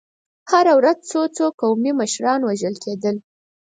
هره 0.51 0.73
ورځ 0.79 0.97
څو 1.11 1.21
څو 1.35 1.45
قومي 1.59 1.91
مشران 1.99 2.39
وژل 2.43 2.75
کېدل. 2.83 3.15